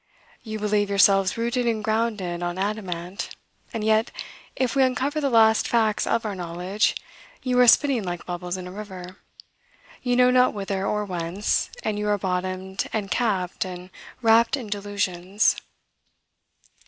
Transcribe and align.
You 0.41 0.57
believe 0.57 0.89
yourselves 0.89 1.37
rooted 1.37 1.67
and 1.67 1.83
grounded 1.83 2.41
on 2.41 2.57
adamant; 2.57 3.35
and, 3.71 3.83
yet, 3.83 4.09
if 4.55 4.75
we 4.75 4.81
uncover 4.81 5.21
the 5.21 5.29
last 5.29 5.67
facts 5.67 6.07
of 6.07 6.25
our 6.25 6.33
knowledge, 6.33 6.95
you 7.43 7.59
are 7.59 7.67
spinning 7.67 8.03
like 8.03 8.25
bubbles 8.25 8.57
in 8.57 8.65
a 8.65 8.71
river, 8.71 9.17
you 10.01 10.15
know 10.15 10.31
not 10.31 10.55
whither 10.55 10.87
or 10.87 11.05
whence, 11.05 11.69
and 11.83 11.99
you 11.99 12.09
are 12.09 12.17
bottomed 12.17 12.89
and 12.91 13.11
capped 13.11 13.63
and 13.63 13.91
wrapped 14.23 14.57
in 14.57 14.69
delusions. 14.71 15.55